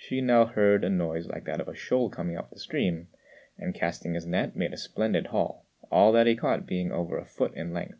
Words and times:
Hsü 0.00 0.22
now 0.22 0.44
heard 0.46 0.84
a 0.84 0.88
noise 0.88 1.26
like 1.26 1.42
that 1.46 1.60
of 1.60 1.66
a 1.66 1.74
shoal 1.74 2.10
coming 2.10 2.36
up 2.36 2.48
the 2.48 2.60
stream, 2.60 3.08
and, 3.58 3.74
casting 3.74 4.14
his 4.14 4.24
net, 4.24 4.54
made 4.54 4.72
a 4.72 4.76
splendid 4.76 5.26
haul, 5.26 5.66
all 5.90 6.12
that 6.12 6.28
he 6.28 6.36
caught 6.36 6.64
being 6.64 6.92
over 6.92 7.18
a 7.18 7.24
foot 7.24 7.52
in 7.54 7.72
length. 7.72 7.98